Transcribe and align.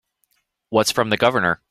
What's 0.69 0.91
from 0.91 1.09
the 1.11 1.17
Governor? 1.17 1.59